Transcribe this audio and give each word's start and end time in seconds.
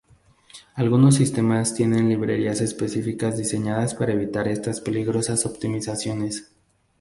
Algunos 0.73 1.13
sistemas 1.13 1.75
tienen 1.75 2.09
librerías 2.09 2.59
específicas 2.59 3.37
diseñadas 3.37 3.93
para 3.93 4.13
evitar 4.13 4.47
estas 4.47 4.81
peligrosas 4.81 5.45
optimizaciones. 5.45 6.51